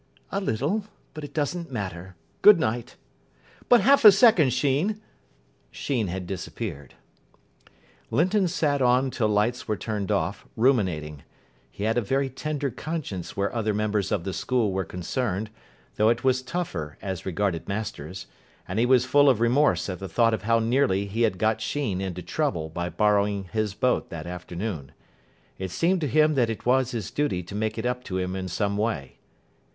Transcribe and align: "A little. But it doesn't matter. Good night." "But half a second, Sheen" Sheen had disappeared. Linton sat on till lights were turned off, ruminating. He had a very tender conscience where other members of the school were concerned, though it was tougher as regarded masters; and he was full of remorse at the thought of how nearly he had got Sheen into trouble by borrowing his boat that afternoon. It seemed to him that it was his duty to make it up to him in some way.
"A 0.31 0.39
little. 0.41 0.85
But 1.13 1.23
it 1.23 1.31
doesn't 1.31 1.71
matter. 1.71 2.15
Good 2.41 2.59
night." 2.59 2.95
"But 3.69 3.81
half 3.81 4.03
a 4.03 4.11
second, 4.11 4.51
Sheen" 4.51 4.99
Sheen 5.71 6.07
had 6.07 6.25
disappeared. 6.25 6.95
Linton 8.09 8.47
sat 8.47 8.81
on 8.81 9.11
till 9.11 9.27
lights 9.27 9.67
were 9.67 9.77
turned 9.77 10.11
off, 10.11 10.47
ruminating. 10.55 11.21
He 11.69 11.83
had 11.83 11.99
a 11.99 12.01
very 12.01 12.31
tender 12.31 12.71
conscience 12.71 13.37
where 13.37 13.53
other 13.53 13.75
members 13.75 14.11
of 14.11 14.23
the 14.23 14.33
school 14.33 14.71
were 14.71 14.83
concerned, 14.85 15.51
though 15.97 16.09
it 16.09 16.23
was 16.23 16.41
tougher 16.41 16.97
as 17.03 17.23
regarded 17.23 17.67
masters; 17.67 18.25
and 18.67 18.79
he 18.79 18.87
was 18.87 19.05
full 19.05 19.29
of 19.29 19.39
remorse 19.39 19.87
at 19.87 19.99
the 19.99 20.09
thought 20.09 20.33
of 20.33 20.41
how 20.41 20.57
nearly 20.57 21.05
he 21.05 21.21
had 21.21 21.37
got 21.37 21.61
Sheen 21.61 22.01
into 22.01 22.23
trouble 22.23 22.69
by 22.71 22.89
borrowing 22.89 23.43
his 23.53 23.75
boat 23.75 24.09
that 24.09 24.25
afternoon. 24.25 24.93
It 25.59 25.69
seemed 25.69 26.01
to 26.01 26.07
him 26.07 26.33
that 26.33 26.49
it 26.49 26.65
was 26.65 26.89
his 26.89 27.11
duty 27.11 27.43
to 27.43 27.53
make 27.53 27.77
it 27.77 27.85
up 27.85 28.03
to 28.05 28.17
him 28.17 28.35
in 28.35 28.47
some 28.47 28.77
way. 28.77 29.19